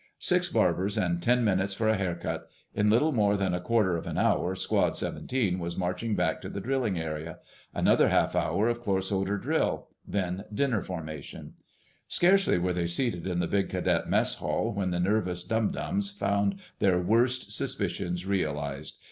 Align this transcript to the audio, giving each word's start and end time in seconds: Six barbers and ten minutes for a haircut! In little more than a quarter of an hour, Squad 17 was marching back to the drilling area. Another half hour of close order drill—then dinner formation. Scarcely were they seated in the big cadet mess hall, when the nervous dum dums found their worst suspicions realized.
Six 0.17 0.49
barbers 0.49 0.97
and 0.97 1.21
ten 1.21 1.43
minutes 1.43 1.75
for 1.75 1.87
a 1.87 1.95
haircut! 1.95 2.49
In 2.73 2.89
little 2.89 3.11
more 3.11 3.37
than 3.37 3.53
a 3.53 3.59
quarter 3.61 3.95
of 3.95 4.07
an 4.07 4.17
hour, 4.17 4.55
Squad 4.55 4.97
17 4.97 5.59
was 5.59 5.77
marching 5.77 6.15
back 6.15 6.41
to 6.41 6.49
the 6.49 6.59
drilling 6.59 6.97
area. 6.97 7.37
Another 7.71 8.09
half 8.09 8.35
hour 8.35 8.67
of 8.67 8.81
close 8.81 9.11
order 9.11 9.37
drill—then 9.37 10.45
dinner 10.51 10.81
formation. 10.81 11.53
Scarcely 12.07 12.57
were 12.57 12.73
they 12.73 12.87
seated 12.87 13.27
in 13.27 13.37
the 13.41 13.47
big 13.47 13.69
cadet 13.69 14.09
mess 14.09 14.33
hall, 14.37 14.73
when 14.73 14.89
the 14.89 14.99
nervous 14.99 15.43
dum 15.43 15.71
dums 15.71 16.09
found 16.09 16.55
their 16.79 16.97
worst 16.97 17.51
suspicions 17.51 18.25
realized. 18.25 18.97